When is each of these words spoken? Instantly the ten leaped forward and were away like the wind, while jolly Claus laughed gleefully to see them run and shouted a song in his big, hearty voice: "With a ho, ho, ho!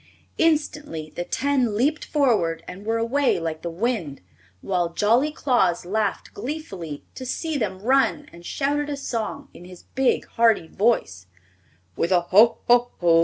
Instantly 0.39 1.13
the 1.15 1.23
ten 1.23 1.75
leaped 1.77 2.05
forward 2.05 2.63
and 2.67 2.87
were 2.87 2.97
away 2.97 3.39
like 3.39 3.61
the 3.61 3.69
wind, 3.69 4.19
while 4.61 4.89
jolly 4.91 5.31
Claus 5.31 5.85
laughed 5.85 6.33
gleefully 6.33 7.05
to 7.13 7.23
see 7.23 7.55
them 7.55 7.83
run 7.83 8.27
and 8.33 8.43
shouted 8.43 8.89
a 8.89 8.97
song 8.97 9.49
in 9.53 9.65
his 9.65 9.83
big, 9.93 10.25
hearty 10.25 10.65
voice: 10.67 11.27
"With 11.95 12.11
a 12.11 12.21
ho, 12.21 12.61
ho, 12.67 12.89
ho! 12.99 13.19